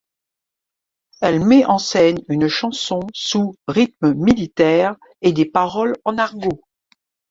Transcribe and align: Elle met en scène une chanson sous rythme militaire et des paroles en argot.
Elle 1.19 1.45
met 1.45 1.63
en 1.65 1.77
scène 1.77 2.17
une 2.27 2.47
chanson 2.47 3.01
sous 3.13 3.53
rythme 3.67 4.15
militaire 4.15 4.95
et 5.21 5.31
des 5.31 5.45
paroles 5.45 5.95
en 6.05 6.17
argot. 6.17 6.63